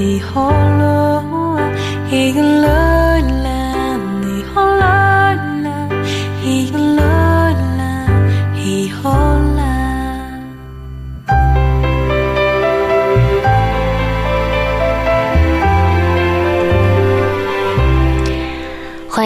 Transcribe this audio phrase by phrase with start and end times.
[0.00, 1.58] thì hollow,
[2.10, 2.89] he can love.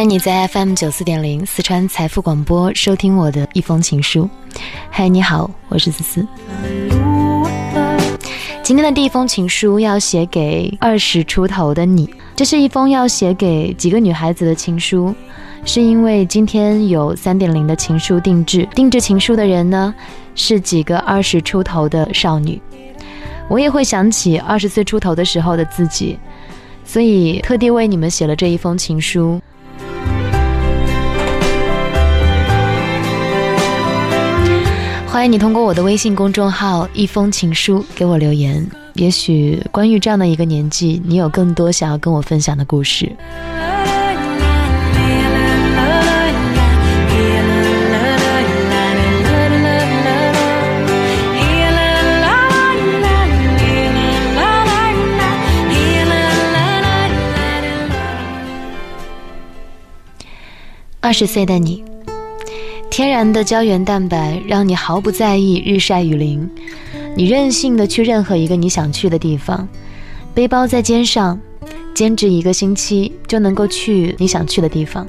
[0.04, 4.28] 你在 FM 九四点零四川财富广播收听我的一封情书。
[4.90, 6.26] 嗨，你好，我是思思。
[8.62, 15.14] 今天的第一封情书要写给二十出头的你，这是一封要写给几个女孩子的情书，
[15.64, 19.94] 是因为今天有三点零的情书定制，定制情书的人呢
[20.34, 22.60] 是几个二十出头的少女，
[23.48, 26.18] 我也会想起二十岁出头的时候的自己，
[26.84, 29.40] 所以特地为你们写了这一封情书。
[35.14, 38.68] 欢迎你通过我的微信公众号“一封情书”给我留言。
[38.94, 43.12] 也许关于这样的一个年纪，你有更多想要跟我分享的故事。
[61.00, 61.93] 二十岁的你。
[62.96, 66.48] 天然的胶原蛋白让你毫不在意日晒雨淋，
[67.16, 69.68] 你任性的去任何一个你想去的地方，
[70.32, 71.36] 背包在肩上，
[71.92, 75.04] 兼职一个星期就能够去你想去的地方。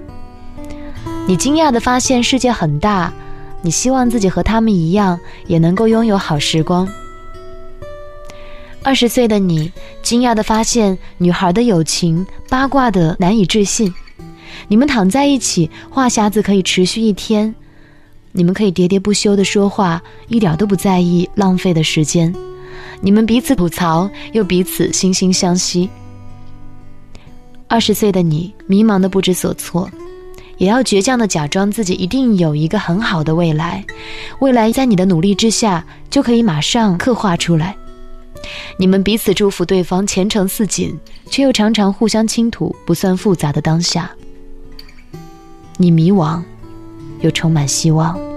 [1.28, 3.14] 你惊讶的发现世界很大，
[3.62, 6.90] 你希望自己和他们一样也能够拥有好时光。
[8.82, 13.94] 二十岁的你惊讶的发现女孩的友情八卦的难以置信，
[14.70, 17.54] 你们躺在一起，话匣子可以持续一天。
[18.38, 22.36] 你们可以喋喋不休的说话，一点都不在意浪费的时间。
[23.00, 25.90] 你们彼此吐槽，又彼此惺惺相惜。
[27.70, 29.90] 二十岁的你，迷茫的不知所措，
[30.58, 33.82] 也要倔强的假装自己一定有一个很好的未来。
[34.40, 37.74] 未来在你的努力之下，就可以马上刻画出来。
[38.78, 40.94] 你们彼此祝福对方前程似锦，
[41.30, 44.12] 却又常常互相倾吐不算复杂的当下。
[45.78, 46.44] 你迷惘。
[47.22, 48.35] 又充满希望。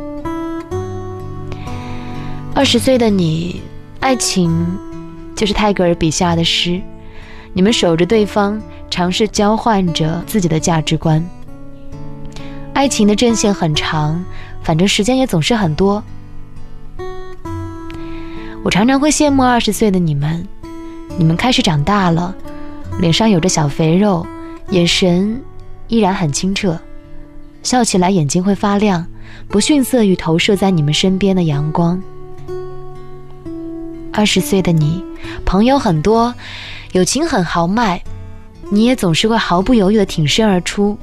[2.58, 3.62] 二十岁的你，
[4.00, 4.66] 爱情
[5.36, 6.82] 就是泰戈尔笔下的诗，
[7.52, 8.60] 你们守着对方，
[8.90, 11.24] 尝试交换着自己的价值观。
[12.74, 14.24] 爱情的阵线很长，
[14.60, 16.02] 反正时间也总是很多。
[18.64, 20.44] 我常常会羡慕二十岁的你们，
[21.16, 22.34] 你们开始长大了，
[22.98, 24.26] 脸上有着小肥肉，
[24.70, 25.40] 眼神
[25.86, 26.76] 依然很清澈。
[27.62, 29.06] 笑起来眼睛会发亮，
[29.46, 32.02] 不逊色于投射在你们身边的阳光。
[34.18, 35.00] 二十岁的你，
[35.44, 36.34] 朋友很多，
[36.90, 38.02] 友情很豪迈，
[38.68, 40.98] 你也总是会毫不犹豫的挺身而出。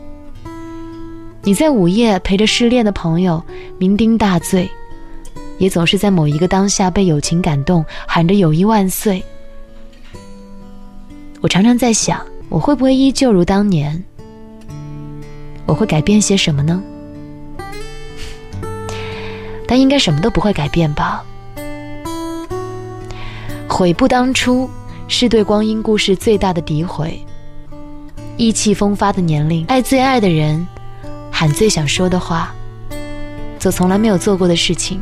[1.42, 3.42] 你在午夜陪着失恋的朋友
[3.80, 4.70] 酩酊大醉，
[5.60, 9.24] 也总是在某一个当下被友情感动，喊着友谊万岁。
[11.40, 14.04] 我常常在想，我会不会依旧如当年？
[15.66, 16.84] 我会改变些什么呢？
[19.66, 21.24] 但应该什么都不会改变吧。
[23.78, 24.70] 悔不当初，
[25.10, 27.20] 是对光阴故事最大的诋毁。
[28.38, 30.66] 意气风发的年龄，爱最爱的人，
[31.30, 32.56] 喊最想说的话，
[33.60, 35.02] 做从来没有做过的事情，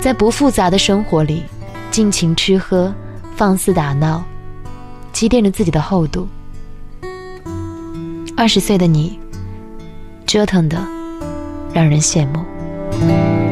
[0.00, 1.44] 在不复杂的生活里，
[1.88, 2.92] 尽情吃喝，
[3.36, 4.24] 放肆打闹，
[5.12, 6.26] 积淀着自己的厚度。
[8.36, 9.20] 二十岁的你。
[10.26, 10.76] 折腾的
[11.72, 13.47] 让人羡慕。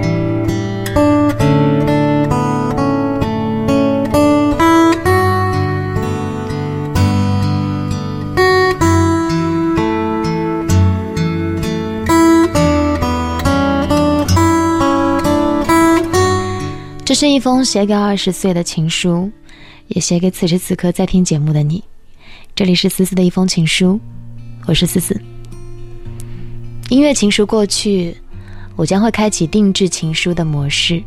[17.17, 19.31] 是一封写给二十岁的情书，
[19.89, 21.83] 也写给此时此刻在听节目的你。
[22.55, 23.99] 这里是思思的一封情书，
[24.67, 25.19] 我是思思。
[26.91, 28.15] 音乐情书过去，
[28.77, 31.03] 我将会开启定制情书的模式。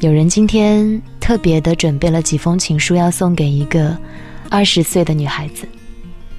[0.00, 3.94] 有人今天特别的准备了几封情书，要送给一个
[4.48, 5.68] 二十岁的女孩子。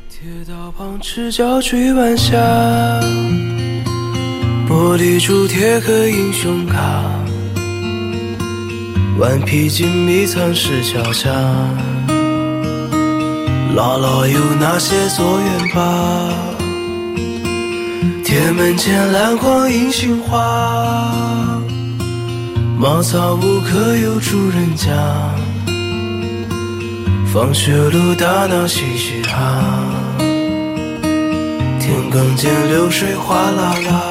[0.09, 2.35] 铁道旁赤脚追晚霞，
[4.67, 7.05] 玻璃珠贴个英雄卡，
[9.19, 11.30] 顽皮筋迷藏石桥下，
[13.75, 16.30] 姥姥有那些作业吧。
[18.24, 21.62] 铁门前，篮筐银杏花。
[22.78, 24.90] 茅草屋可有住人家？
[27.31, 29.62] 放学路打闹嘻嘻哈，
[31.80, 34.11] 田埂间流水哗啦啦，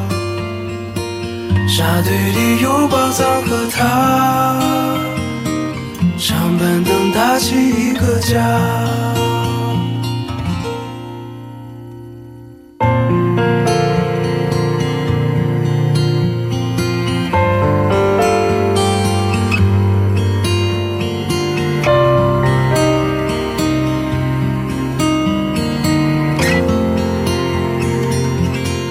[1.73, 4.59] 沙堆里有宝藏和他，
[6.17, 9.30] 长板凳搭起一个家。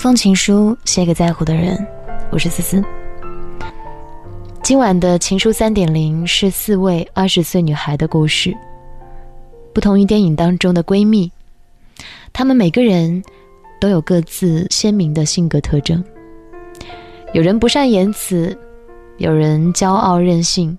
[0.00, 1.86] 封情书写给在乎的人，
[2.30, 2.82] 我是思思。
[4.62, 8.56] 今晚的情书三点零是四位二十岁女孩的故事，
[9.74, 11.30] 不同于电影当中的闺蜜，
[12.32, 13.22] 她们每个人
[13.78, 16.02] 都有各自鲜明的性格特征。
[17.34, 18.58] 有人不善言辞，
[19.18, 20.78] 有人骄傲任性，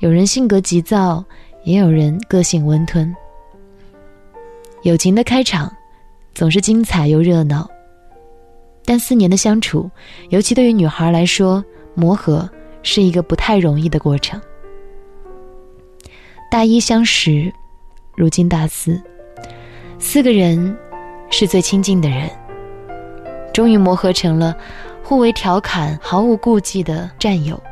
[0.00, 1.24] 有人性格急躁，
[1.62, 3.14] 也有人个性温吞。
[4.82, 5.72] 友情的开场
[6.34, 7.70] 总是精彩又热闹。
[8.88, 9.90] 但四年的相处，
[10.30, 11.62] 尤其对于女孩来说，
[11.94, 12.48] 磨合
[12.82, 14.40] 是一个不太容易的过程。
[16.50, 17.52] 大一相识，
[18.16, 18.98] 如今大四，
[19.98, 20.74] 四个人
[21.28, 22.30] 是最亲近的人，
[23.52, 24.56] 终于磨合成了
[25.04, 27.62] 互为调侃、毫无顾忌的战友。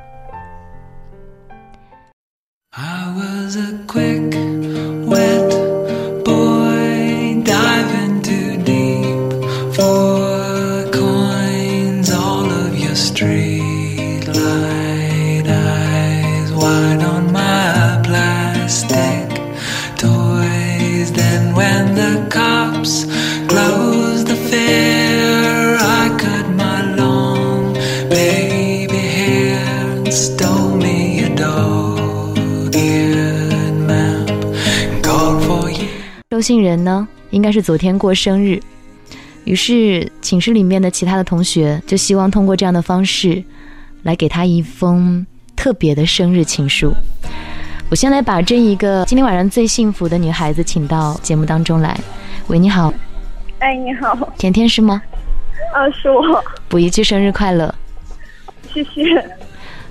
[36.36, 38.60] 收信人呢，应该是昨天过生日，
[39.44, 43.42] 于是寝室里面的其他的同学就希望通过这样的方式，
[44.02, 45.26] 来给他一封
[45.56, 46.92] 特别的生日情书。
[47.88, 51.98] 我先来把这一个今天晚上最幸福的女孩子请到节目当中来。
[52.48, 52.92] 喂，你好。
[53.60, 54.14] 哎，你好。
[54.36, 55.00] 甜甜是吗？
[55.74, 57.74] 啊，是我，补一句生日快乐。
[58.74, 59.26] 谢谢。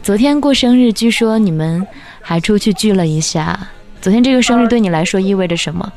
[0.03, 1.83] 昨天过生日，据说你们
[2.21, 3.67] 还出去聚了一下。
[3.99, 5.91] 昨天这个生日对你来说意味着什么？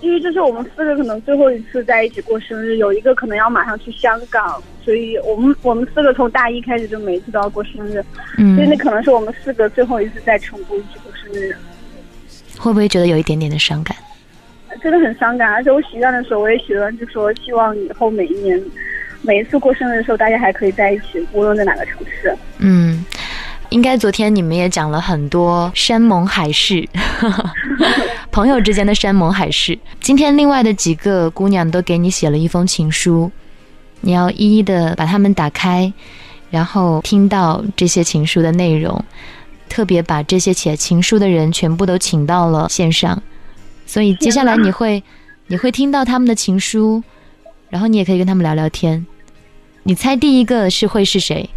[0.00, 8.02] 因为这是我们四个可能最后一次在一起过生日，有一个可能要马上去香港，所以我们我们四个从大一开始就每一次都要过生日，
[8.38, 11.54] 嗯所以那可能是我们四个最后一次在成都一起过生日，
[12.58, 13.96] 会不会觉得有一点点的伤感？
[14.82, 15.52] 真的很伤感。
[15.52, 18.58] 而且我许愿的时候，我也许愿就说希望以后每一年，
[19.20, 22.34] 每一次过生日的时候，大家还可以在一起，无论在哪个城市。
[22.58, 23.04] 嗯，
[23.70, 26.88] 应该昨天你们也讲了很多山盟海誓，
[28.32, 29.78] 朋友之间的山盟海誓。
[30.00, 33.30] 今天另外的几个姑娘都给你写了一封情书，
[34.00, 35.92] 你要一一的把它们打开，
[36.50, 39.02] 然后听到这些情书的内容。
[39.68, 43.22] 特别把这些写情书的人全部都请到了线上，
[43.86, 45.00] 所以接下来你会
[45.46, 47.00] 你会听到他们的情书，
[47.68, 49.06] 然后你也可以跟他们聊聊天。
[49.84, 51.48] 你猜第一个是会是谁？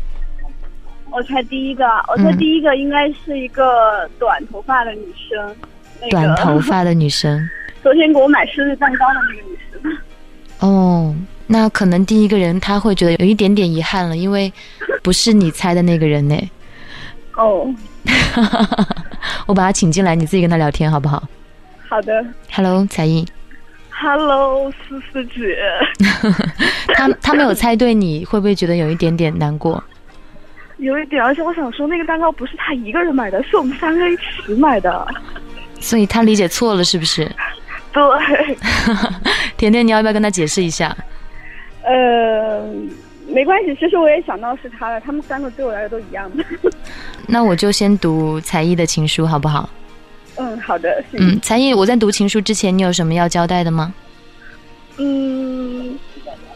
[1.13, 5.55] 我猜第一个，我猜嗯第一个应该是一个短头发的女生，
[6.01, 7.47] 那个短头发的女生。
[7.83, 9.97] 昨天给我买生日蛋糕的那个女生。
[10.67, 11.15] 哦，
[11.45, 14.51] 那可能第一个人他会觉得有一点点遗憾了，因为
[15.03, 16.35] 不是你猜的那个人呢。
[17.35, 17.67] 哦，
[19.45, 21.21] 我把他请进来，你自己跟他聊天好不好
[21.87, 22.25] 好的。
[22.51, 23.23] ？Hello，彩艺
[23.91, 25.59] ，Hello，思思姐。
[26.95, 29.83] 他他没有猜对，你会不会觉得有一点点难过？
[30.77, 35.07] 有一点，而且我想说，那个蛋糕不是他一个人买的，是我们三个一起买的。
[35.79, 37.29] 所以他理解错了，是不是？
[37.91, 38.57] 对，
[39.57, 40.95] 甜甜，你要不要跟他解释一下？
[41.83, 42.65] 呃，
[43.27, 46.43] 没关系，其实我也想到是他了，他们三个对我来说都一样的。
[47.27, 49.69] 那我就先读才艺的情书，好不好？
[50.37, 53.93] 嗯，好的，嗯，才艺，我在读情书之前，你有什么要交代的吗？
[54.97, 55.97] 嗯，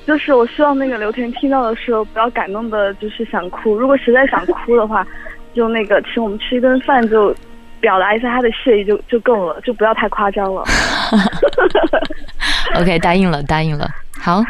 [0.08, 3.76] 就是我希望那个刘甜听到的时候不要感动的，就是想哭。
[3.76, 5.06] 如果实在想哭的话，
[5.54, 7.36] 就那个请我们吃一顿饭，就
[7.82, 10.64] 表达一下他的谢意就就够了，就不要太夸张了。
[12.80, 13.90] OK，答应了，答应了。
[14.18, 14.42] 好，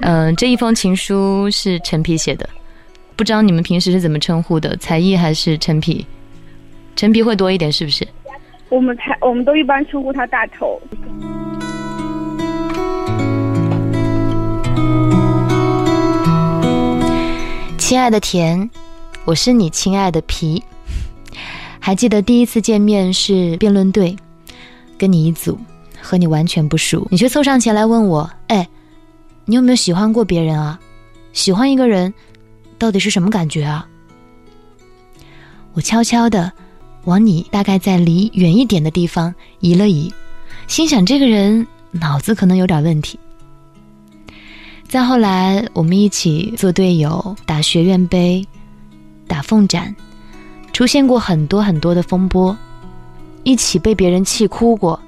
[0.00, 2.48] 嗯、这一封情书是陈皮写的，
[3.14, 6.04] 不知道你们平时是怎么称呼的，才艺还是陈皮？
[6.96, 8.04] 陈皮会多一点，是不是？
[8.70, 10.82] 我们才我们都一般称呼他大头。
[17.86, 18.68] 亲爱的甜，
[19.24, 20.60] 我是你亲爱的皮。
[21.78, 24.16] 还记得第一次见面是辩论队，
[24.98, 25.56] 跟你一组，
[26.02, 28.68] 和你完全不熟，你却凑上前来问我：“哎，
[29.44, 30.80] 你有没有喜欢过别人啊？
[31.32, 32.12] 喜欢一个人，
[32.76, 33.86] 到底是什么感觉啊？”
[35.72, 36.52] 我悄悄的
[37.04, 40.12] 往你大概在离远一点的地方移了移，
[40.66, 43.16] 心想这个人脑子可能有点问题。
[44.88, 48.46] 再后来，我们一起做队友，打学院杯，
[49.26, 49.94] 打凤展，
[50.72, 52.56] 出现过很多很多的风波，
[53.42, 54.98] 一起被别人气哭过。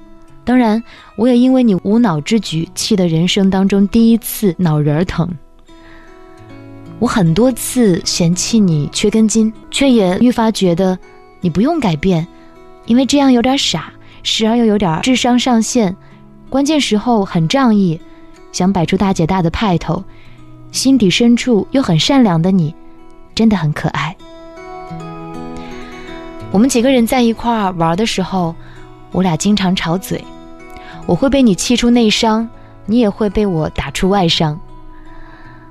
[0.45, 0.83] 当然，
[1.17, 5.31] 我也因为你无脑之举，气得人生当中第一次脑仁儿疼。
[6.99, 10.99] 我很多次嫌弃你缺根筋，却也愈发觉得
[11.41, 12.27] 你不用改变，
[12.87, 13.93] 因为这样有点傻，
[14.25, 15.97] 时而又有点智商上线，
[16.51, 17.99] 关键时候很仗义。
[18.53, 20.03] 想摆出大姐大的派头，
[20.73, 22.75] 心底深处又很善良的你，
[23.35, 24.17] 真的很可爱。
[26.51, 28.55] 我们几个人在一块儿玩的时候，
[29.13, 30.25] 我俩经常吵嘴，
[31.07, 32.49] 我会被你气出内伤，
[32.87, 34.59] 你也会被我打出外伤。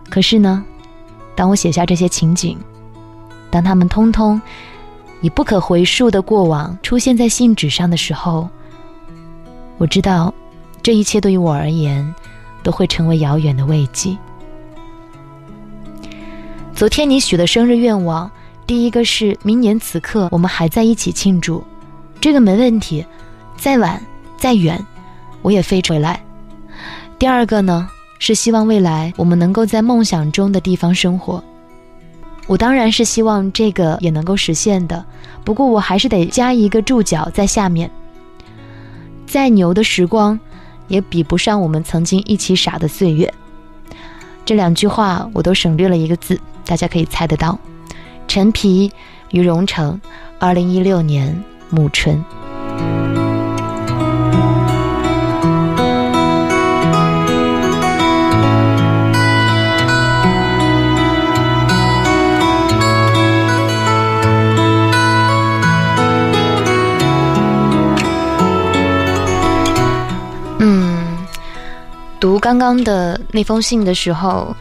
[0.09, 0.63] 可是呢，
[1.35, 2.57] 当我写下这些情景，
[3.49, 4.39] 当他们通通
[5.21, 8.47] 以不可回溯的过往出现在信纸上的时候，
[9.79, 10.33] 我知道，
[10.83, 12.13] 这一切对于我而言。
[12.67, 14.17] 都会成为遥远的慰藉。
[16.75, 18.29] 昨天你许的生日愿望，
[18.65, 21.63] 第一个是明年此刻我们还在一起庆祝，
[22.19, 23.05] 这个没问题，
[23.55, 24.03] 再晚
[24.37, 24.85] 再远，
[25.41, 26.21] 我也飞回来。
[27.17, 31.41] 第二个呢，是希望未来我们能够在梦想中的地方生活。
[32.47, 35.05] 我当然是希望这个也能够实现的，
[35.45, 37.89] 不过我还是得加一个注脚在下面。
[39.25, 40.37] 再牛的时光。
[40.87, 43.33] 也比不上我们曾经一起傻的岁月。
[44.45, 47.57] 这两句话我都省略了一个字，大家可以猜得到。
[48.27, 48.91] 陈皮
[49.31, 49.99] 于荣成，
[50.39, 52.23] 二零一六年暮春。
[72.27, 74.53] 读刚刚的那封信的时候，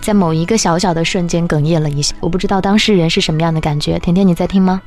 [0.00, 2.16] 在某一个小小的瞬间哽咽了一下。
[2.18, 3.98] 我不知道当事人是什么样的感觉。
[3.98, 4.80] 甜甜，你在听吗？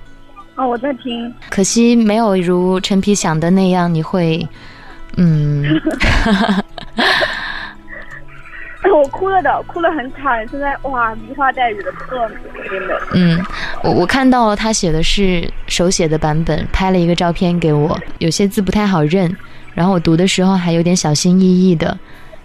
[0.55, 1.31] 啊，我在听。
[1.51, 4.47] 可惜没有如陈皮想的那样，你会，
[5.15, 5.79] 嗯。
[5.91, 6.63] 哈哈哈哈
[6.95, 7.05] 哈！
[8.91, 10.43] 我哭了的，哭得很惨。
[10.49, 12.27] 现在哇，梨话带雨的特，
[12.67, 12.99] 真的。
[13.13, 13.39] 嗯，
[13.83, 17.95] 我我看到了，他写的是手写的版本，拍了一个照片给我。
[18.17, 19.31] 有些字不太好认，
[19.75, 21.95] 然后我读的时候还有点小心翼翼的。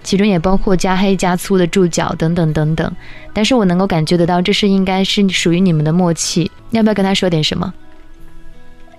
[0.09, 2.91] 其中也包括加黑加粗的注脚等等等等。
[3.35, 6.51] 但是我能够感觉得到，这是应该是属于你们的默契。
[6.71, 7.71] 要不要跟他说点什么？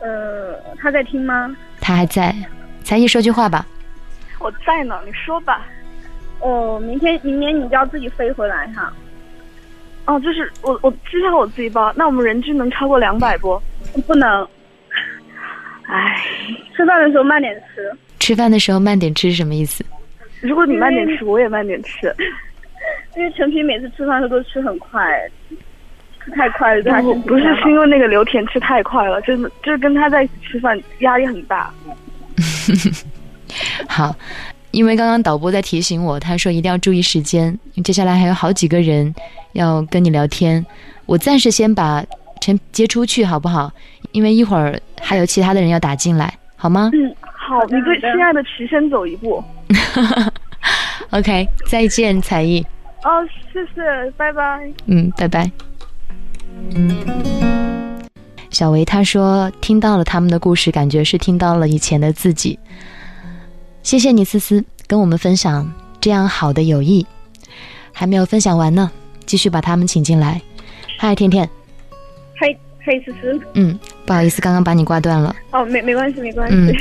[0.02, 1.58] 呃，他在听吗？
[1.82, 2.36] 他还在，
[2.84, 3.66] 才艺说句话吧。
[4.38, 5.66] 我在呢，你说吧。
[6.42, 8.94] 哦，明天明年你就要自己飞回来哈。
[10.06, 13.60] 哦，就是我我机票我自己包，那我们人均能超过两百不？
[14.06, 14.48] 不能。
[15.88, 16.22] 唉，
[16.78, 17.98] 吃饭的时候慢点吃。
[18.20, 19.84] 吃饭的时候慢点吃是什么意思？
[20.42, 22.14] 如果你慢点吃，我也慢点吃。
[23.18, 25.02] 因为陈皮每次吃饭的时候都吃很快，
[26.24, 31.74] 吃太快了，对他不是是因为那个刘田吃太快了，真的就是跟他在一起吃饭压力很大。
[33.88, 34.16] 好，
[34.72, 39.14] 因为刚刚导播在提醒我，他说一定要注意时间，因为接下来还有好几个人
[39.54, 40.66] 要跟你聊天。
[41.06, 42.06] 我暂时先把
[42.40, 43.72] 陈接出去，好不好？
[44.12, 47.14] 因为一会儿还有其他的人要打进来，好吗嗯，
[47.50, 49.44] 好，你对亲爱的齐先走一步。
[51.10, 52.64] OK，再见，才艺。
[53.04, 54.72] 哦，谢谢，拜拜。
[54.86, 55.50] 嗯，拜拜。
[58.52, 62.60] 小维他说听到了他们的故事，感觉是听到了以前的自己。
[63.82, 67.04] 谢谢你，思思，跟我们分享这样好的友谊。
[67.92, 68.92] 还没有分享完呢，
[69.26, 70.40] 继续把他们请进来。
[71.00, 71.50] 嗨，甜甜，
[72.90, 73.40] 嘿，嘿，思思。
[73.54, 75.36] 嗯，不好意思，刚刚把你挂断了。
[75.52, 76.56] 哦，没没关系，没关系。
[76.56, 76.76] 嗯，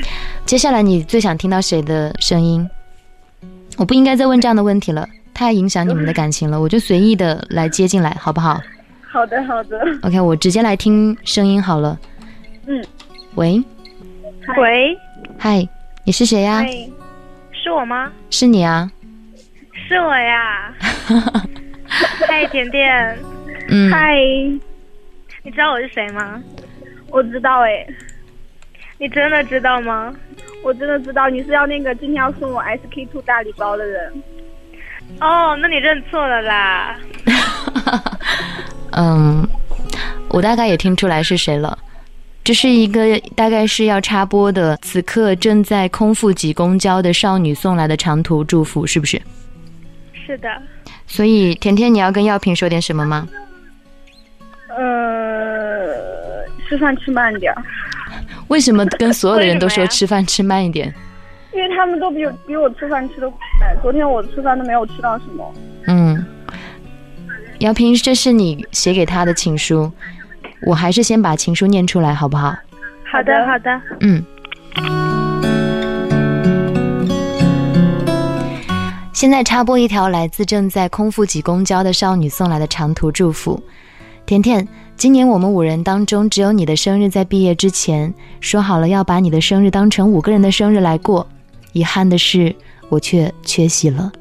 [0.47, 2.67] 接下来你最想听到谁的声音？
[3.77, 6.59] 我不应该再问这样的问题了，太影响你们的感情了。
[6.63, 8.59] 我就随意的来接进来，好不好
[9.07, 9.79] 好的，好的。
[10.03, 11.99] ？OK，我直接来听声音好了。
[12.67, 12.83] 嗯，
[13.35, 13.63] 喂，
[14.57, 14.97] 喂，
[15.37, 15.69] 嗨，
[16.05, 16.61] 你是谁呀？
[16.61, 16.73] 嗨，
[17.53, 18.11] 是我吗？
[18.31, 18.91] 是你啊。
[19.87, 20.73] 是我呀。
[22.27, 23.19] 嗨，甜甜，
[23.69, 24.17] 嗯，嗨，
[25.49, 26.43] 你知道我是谁吗？
[27.09, 27.87] 我知道哎，
[28.99, 30.15] 你真的知道吗？
[30.63, 34.23] 我真的知道你是要那个今天要送我 SK two 大礼包的人。
[35.21, 36.99] 哦，那你认错了啦。
[38.93, 39.49] 嗯，
[40.29, 41.79] 我大概也听出来是谁了。
[42.45, 49.19] 这是一个大概是要插播的，此刻正在空腹挤公交的少女送来的长途祝福，是不是？
[50.13, 50.61] 是的，
[51.07, 53.27] 所以甜甜，你要跟药品说点什么吗？
[54.79, 57.63] 呃，吃饭吃慢点儿，
[58.47, 60.95] 为什么跟所有的人都说吃饭吃慢一点？
[61.53, 63.39] 因为他们都比我比我吃饭吃的快。
[63.83, 65.53] 昨天我吃饭都没有吃到什么。
[65.89, 66.25] 嗯，
[67.59, 69.91] 姚平，这是你写给他的情书，
[70.63, 72.57] 我还是先把情书念出来好不好？
[73.11, 73.81] 好的，好的。
[74.01, 74.25] 嗯。
[79.13, 83.61] 现在插播一条来自正在空腹挤公交的少女送来的长途祝福。
[84.29, 91.27] 甜甜，今年我们五人当中只有你的生日在毕业之前说好了要把你的生日当成五个人的生日来过，
[91.73, 92.55] 遗憾的是
[92.91, 94.13] 我却缺席了。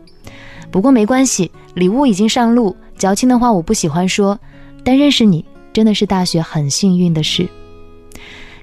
[0.71, 4.39] 不过没关系，礼物已经上路，矫情的话我不喜欢说，
[4.81, 5.43] 但认识你
[5.73, 7.45] 真的是大学很幸运的事。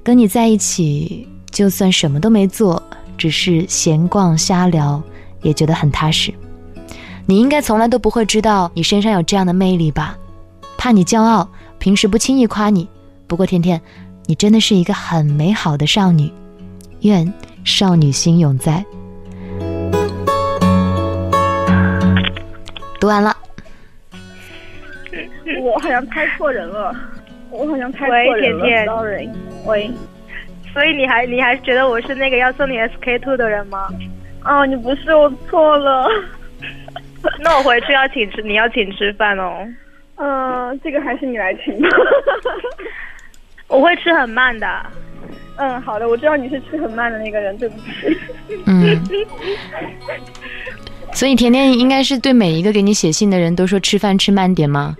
[0.02, 2.82] 跟你在一起，就算什么都没做，
[3.18, 5.02] 只是闲逛瞎聊，
[5.42, 6.32] 也觉得很踏实。
[7.26, 10.16] 你应该从来都不会知道你身上有这样的魅力吧？
[10.84, 12.86] 怕你骄傲，平时不轻易夸你。
[13.26, 13.80] 不过甜甜，
[14.26, 16.30] 你真的是一个很美好的少女，
[17.00, 17.32] 愿
[17.64, 18.84] 少女心永在。
[23.00, 23.34] 读完了，
[25.62, 26.94] 我好像猜错人了，
[27.48, 29.30] 我好像猜错人了甜甜，sorry。
[29.64, 29.90] 喂，
[30.74, 33.88] 所以你还你还觉得我是那个要送你 SK two 的人吗？
[34.44, 36.06] 哦，你不是，我错了。
[37.40, 39.66] 那我回去要请吃，你要请吃饭哦。
[40.16, 41.88] 嗯、这个还是你来请吧。
[43.68, 44.66] 我会吃很慢的。
[45.56, 48.18] 嗯，好的，我知道你是吃很慢的那个人，对不起。
[48.66, 49.00] 嗯。
[51.12, 54.96] 所以甜甜应该是对每一个给你写信的人都说吃饭吃慢点吗？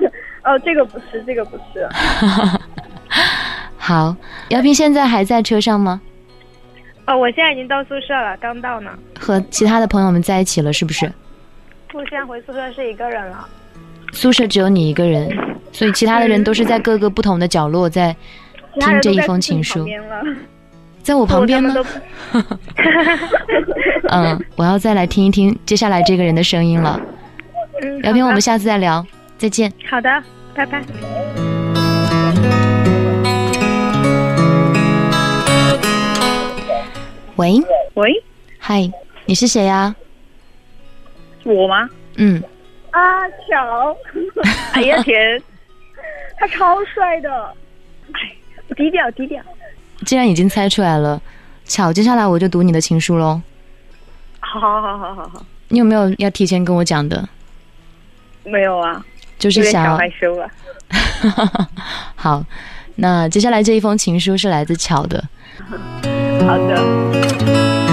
[0.44, 1.86] 哦，这个不是，这个不是。
[3.76, 4.16] 好，
[4.48, 6.00] 姚平现在还在车上吗？
[7.06, 8.90] 哦，我现在已经到宿舍了，刚到呢。
[9.18, 11.10] 和其他的朋友们在一起了，是不是？
[11.92, 13.48] 我现在回宿舍是一个人了。
[14.12, 15.30] 宿舍只有你一个人，
[15.72, 18.14] 所以其他的人都是在各个不同的角落在
[18.80, 19.86] 听这一封情书。
[21.02, 21.74] 在我旁边吗。
[24.10, 27.00] 嗯，我要再来听一听接下来这个人的声音了。
[27.82, 29.72] 嗯，聊天我们下次再聊，再见。
[29.88, 30.22] 好的，
[30.54, 30.82] 拜拜。
[37.36, 37.62] 喂
[37.94, 38.22] 喂，
[38.58, 38.90] 嗨，
[39.26, 39.94] 你是谁呀？
[41.44, 41.88] 我吗？
[42.16, 42.42] 嗯，
[42.90, 43.96] 阿乔，
[44.72, 45.42] 哎呀天，
[46.38, 47.54] 他超帅的，
[48.12, 48.34] 哎，
[48.76, 49.42] 低调低调。
[50.06, 51.20] 既然已经猜出来了，
[51.64, 53.40] 巧，接下来我就读你的情书喽。
[54.40, 57.28] 好好好好好好，你有没有要提前跟我讲的？
[58.44, 59.04] 没有啊，
[59.38, 60.48] 就是想害羞啊。
[62.16, 62.42] 好，
[62.96, 65.22] 那接下来这一封情书是来自巧的。
[66.46, 67.87] 好的，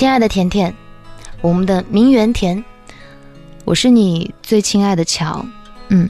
[0.00, 0.74] 亲爱的甜甜，
[1.42, 2.64] 我们的名媛甜，
[3.66, 5.44] 我是你最亲爱的乔。
[5.88, 6.08] 嗯，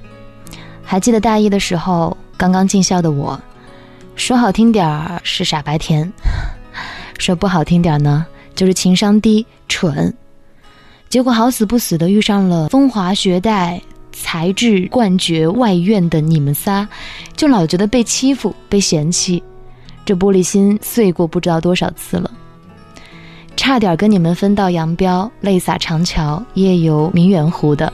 [0.80, 3.36] 还记得大一的时候，刚刚进校的我，
[4.14, 6.08] 说好听点儿是傻白甜，
[7.18, 8.24] 说不好听点儿呢，
[8.54, 10.14] 就是情商低、蠢。
[11.08, 16.86] 结果好死不死的遇上了风华绝代、才智冠绝外院的你们仨，
[17.34, 19.42] 就老觉得被欺负、被嫌弃，
[20.04, 22.30] 这玻璃心碎过不知道多少次了。
[23.70, 27.92] 差点跟你们分道扬镳，泪洒长桥，夜游名媛湖的。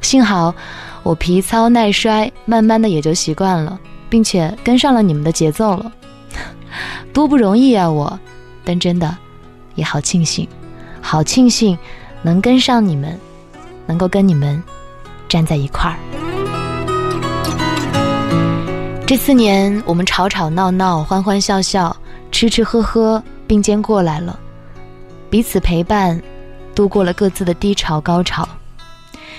[0.00, 0.54] 幸好
[1.02, 3.78] 我皮糙耐摔，慢慢的也就习惯了，
[4.08, 5.92] 并且跟上了你们的节奏了。
[7.12, 8.18] 多不容易啊我，
[8.64, 9.14] 但真的
[9.74, 10.48] 也好庆幸，
[11.02, 11.76] 好庆幸
[12.22, 13.14] 能跟上你们，
[13.84, 14.62] 能够跟你们
[15.28, 15.98] 站在一块儿。
[19.06, 21.94] 这四年，我们吵吵闹闹，欢欢笑笑，
[22.32, 24.40] 吃吃喝喝，并肩过来了。
[25.30, 26.20] 彼此陪伴，
[26.74, 28.46] 度过了各自的低潮高潮。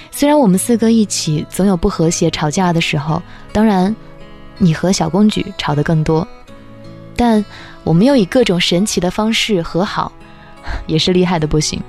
[0.09, 3.93] 虽然我们四个一起总有不和谐、吵架的时候，当然，
[4.57, 6.25] 你和小公举吵得更多，
[7.15, 7.43] 但
[7.83, 10.11] 我们又以各种神奇的方式和好，
[10.87, 11.81] 也是厉害的不行。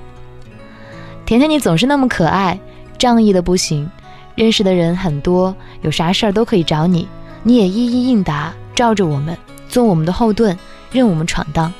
[1.25, 2.59] 甜甜，你总是那么可爱，
[2.97, 3.89] 仗义的不行，
[4.35, 7.07] 认识的人很多，有啥事儿都可以找你，
[7.41, 9.37] 你也一一应答，罩着我们，
[9.69, 10.57] 做我们的后盾，
[10.91, 11.73] 任我们闯荡。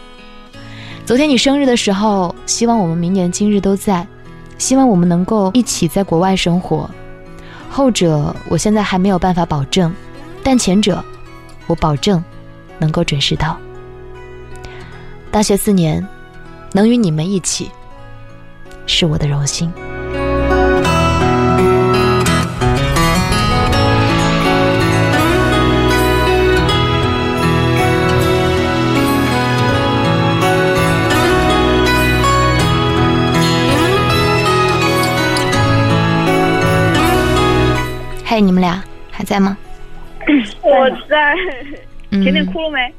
[1.05, 4.07] 昨天你生日的时候，希望我们明年今日都在，
[4.57, 6.89] 希望我们能够一起在国外生活。
[7.69, 9.93] 后者我现在还没有办法保证，
[10.41, 11.03] 但前者
[11.67, 12.23] 我保证
[12.79, 13.57] 能够准时到。
[15.29, 16.07] 大学四年，
[16.71, 17.69] 能与你们一起，
[18.85, 19.69] 是我的荣幸。
[38.33, 39.55] 嘿，你们俩还在吗？
[40.63, 41.35] 我在。
[42.09, 42.91] 嗯甜甜哭了没？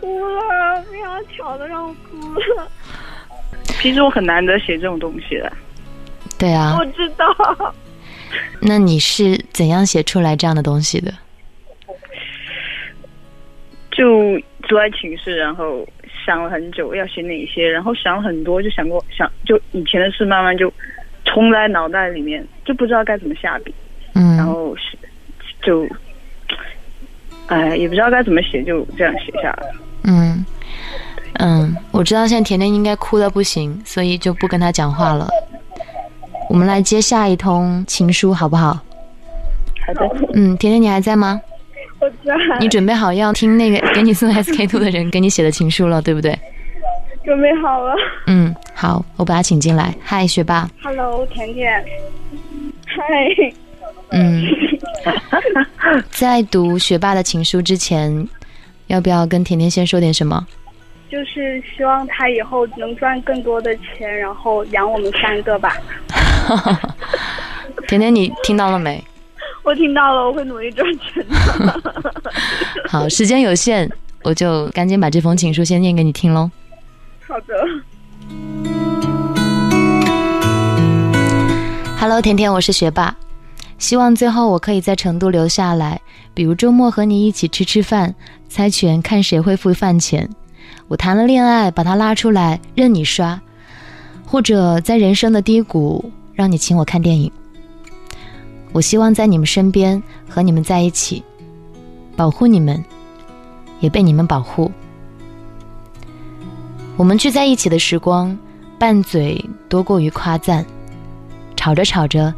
[0.00, 2.66] 哭了，非常巧的让我哭了。
[3.64, 5.52] 其实我很难得写这种东西的。
[6.38, 7.74] 对啊我，知道。
[8.58, 11.12] 那你是怎样写出来这样的东西的？
[13.90, 15.86] 就坐在寝室，然后
[16.24, 20.72] 想了很久要写哪些，然后想了很多，就想过想就以前的事慢慢就
[21.26, 23.74] 冲在脑袋里面，就不知道该怎么下笔，
[25.62, 25.86] 就，
[27.46, 29.68] 哎，也不知道该怎么写，就这样写下来。
[30.04, 30.44] 嗯
[31.38, 35.28] 嗯，我知道现在甜甜应该哭的不行，所以就不跟他讲话了。
[36.48, 38.80] 我们来接下一通情书，好不好？
[39.86, 41.40] 好的，嗯，甜甜你还在吗？
[41.98, 42.34] 我在。
[42.60, 46.38] 你准备好要听那个给你送 SK two 的人给你写的情书了，对不对？
[47.24, 47.94] 准备好了。
[48.28, 49.92] 嗯，好，我把他请进来。
[50.02, 50.68] 嗨，学霸。
[50.82, 51.84] Hello，甜甜。
[52.86, 53.52] 嗨。
[54.10, 54.44] 嗯，
[56.10, 58.28] 在读学霸的情书之前，
[58.86, 60.46] 要不要跟甜甜先说点什么？
[61.08, 65.76] 就是希望他以后能赚更多的钱，然后养我们三个吧。
[67.86, 69.02] 甜甜，你听到了没？
[69.62, 71.82] 我听到了，我会努力赚钱的。
[72.90, 73.90] 好，时间有限，
[74.22, 76.50] 我就赶紧把这封情书先念给你听喽。
[77.26, 77.54] 好的。
[81.98, 83.16] Hello，甜甜，我是学霸，
[83.78, 86.00] 希望最后我可以在成都留下来，
[86.32, 88.14] 比如周末和你一起吃吃饭，
[88.48, 90.28] 猜拳看谁会付饭钱。
[90.88, 93.40] 我谈了恋爱，把他拉出来任你刷，
[94.24, 97.30] 或者在人生的低谷让你请我看电影。
[98.72, 101.22] 我希望在你们身边和你们在一起，
[102.16, 102.82] 保护你们，
[103.80, 104.70] 也被你们保护。
[106.96, 108.36] 我们聚在一起的时光，
[108.78, 110.64] 拌嘴多过于夸赞，
[111.56, 112.32] 吵着吵着，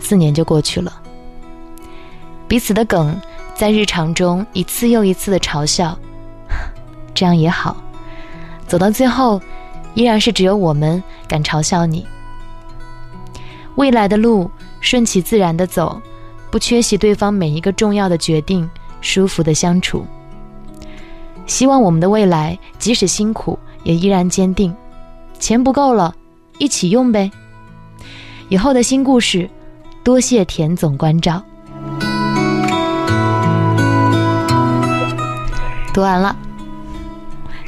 [0.00, 1.00] 四年就过去了。
[2.48, 3.16] 彼此的梗
[3.54, 5.96] 在日常中一次又一次的嘲笑，
[7.14, 7.76] 这样也好。
[8.66, 9.40] 走到最后，
[9.94, 12.06] 依然是只有我们敢嘲笑你。
[13.76, 16.00] 未来的路顺其自然的走，
[16.50, 18.68] 不缺席对方每一个重要的决定，
[19.00, 20.04] 舒服的相处。
[21.46, 24.74] 希望我们的未来即使辛苦，也依然坚定。
[25.38, 26.14] 钱不够了，
[26.58, 27.30] 一起用呗。
[28.48, 29.48] 以后的新故事，
[30.02, 31.42] 多谢田总关照。
[35.92, 36.34] 读完了，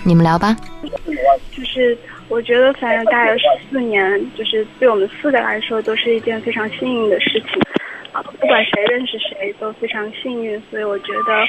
[0.03, 0.57] 你们聊吧。
[1.51, 1.97] 就是
[2.29, 7.61] 我觉得，反正大概十四年，就是对我们四个来说，都是一件非常幸运的事情。
[8.13, 10.61] 啊，不管谁认识谁，都非常幸运。
[10.71, 11.47] 所以我觉得，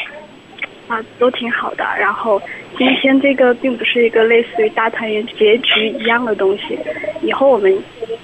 [0.87, 1.83] 啊，都挺好的。
[1.99, 2.41] 然后
[2.77, 6.77] 今天这个并不是一个类似于大团圆结局一样的东西，
[7.21, 7.77] 以后我们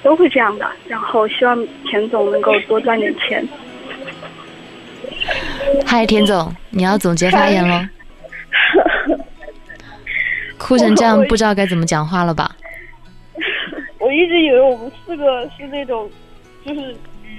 [0.04, 0.69] 都会这样的。
[0.88, 3.48] 然后希望田总能够多赚点钱。
[5.86, 7.80] 嗨，田总，你要总结发言喽。
[10.58, 12.52] 哭成这样，不知道该怎么讲话了吧？
[14.00, 16.10] 我一直以为我们四个是那种，
[16.65, 16.95] 就是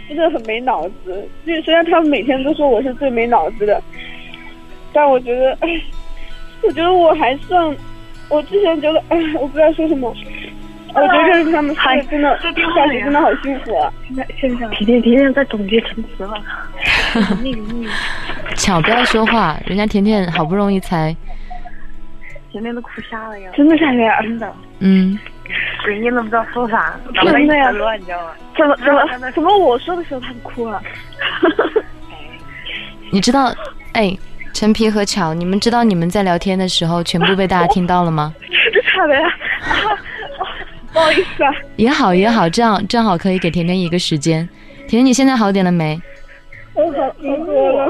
[0.09, 1.29] 真的很没脑子。
[1.47, 3.83] 就虽然他们每天都说我是最没脑子的，
[4.93, 5.57] 但我觉得，
[6.63, 7.77] 我觉得我还算。
[8.29, 10.15] 我之前觉得，哎，我不知道说什么。
[10.93, 13.93] 我觉得认识他们四个真的，下去真的好幸福啊！
[14.09, 16.35] 现在现在，甜甜甜甜在总结陈词了。
[18.57, 21.15] 巧，不要说话，人家甜甜好不容易才。
[22.51, 23.51] 甜甜都哭瞎了呀！
[23.55, 24.21] 真的假的呀？
[24.23, 24.53] 真的。
[24.81, 25.17] 嗯。
[25.87, 27.71] 人家都不知道说啥，真的呀？
[27.71, 28.33] 你知道吗？
[28.57, 30.83] 怎么怎么怎么我说的时候他就哭了？
[33.13, 33.53] 你知道，
[33.93, 34.17] 哎，
[34.53, 38.35] 陈皮和巧，你们知道你们在聊天的时候全部被大家听到了吗？
[38.95, 39.29] 真的呀？
[40.93, 41.55] 不好意思啊。
[41.77, 44.47] 也好也好，这样正好可以给甜甜一个时间。
[44.87, 45.99] 甜甜，你现在好点了没？
[46.75, 47.89] 我好多了。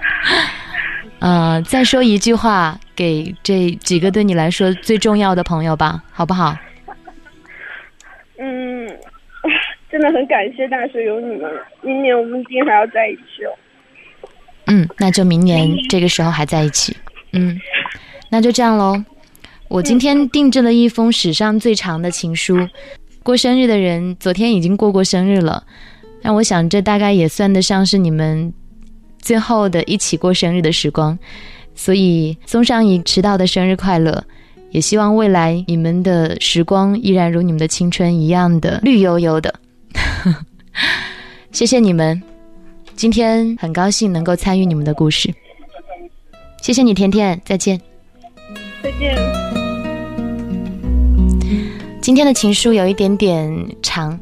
[1.20, 6.54] 呃，再说一句话给这几个对你来说最重要的朋友吧，好不好？
[8.38, 8.86] 嗯，
[9.90, 13.50] 真的很感谢大学有你们，明年我们一定还要在一起哦。
[14.68, 16.96] 嗯，那就明年这个时候还在一起。
[17.32, 17.58] 嗯，
[18.30, 19.02] 那就这样喽。
[19.68, 22.56] 我今天定制了一封史上最长的情书。
[23.22, 25.64] 过生日的人昨天已经过过生日了，
[26.22, 28.52] 那我想这大概也算得上是你们。
[29.20, 31.18] 最后的一起过生日的时光，
[31.74, 34.24] 所以送上一迟到的生日快乐，
[34.70, 39.52] 也希望未来你们的时光依然如你们的青春一样的绿油油的。
[41.50, 42.22] 谢谢你们，
[42.98, 45.32] 今天很高兴能够参与你们的故事。
[46.60, 47.80] 谢谢你，甜甜，再见。
[48.82, 49.16] 再见。
[52.02, 54.18] 今天的情书有一点点长，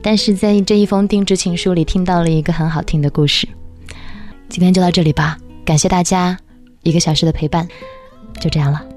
[0.00, 3.48] 但是在这一封定制情书里听到了一个很好听的故事。
[4.48, 6.38] 今天就到这里吧，感谢大家
[6.84, 7.66] 一个小时的陪伴，
[8.40, 8.91] 就这样了。